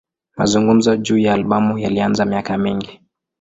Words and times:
Mazungumzo 0.37 0.95
juu 0.97 1.17
ya 1.17 1.33
albamu 1.33 1.77
yalianza 1.79 2.25
miaka 2.25 2.57
mingi. 2.57 3.01